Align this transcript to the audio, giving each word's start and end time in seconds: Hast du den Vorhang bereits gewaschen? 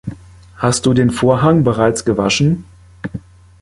Hast 0.55 0.87
du 0.87 0.95
den 0.95 1.11
Vorhang 1.11 1.63
bereits 1.63 2.05
gewaschen? 2.05 2.65